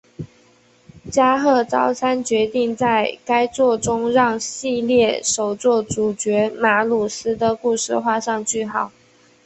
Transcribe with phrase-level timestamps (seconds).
[1.11, 8.91] 加贺昭三决定在该作中让系列首作主角马鲁斯的故事画上句号。